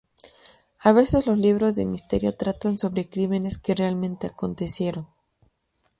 [0.79, 5.05] A veces los libros de misterio tratan sobre crímenes que realmente acontecieron.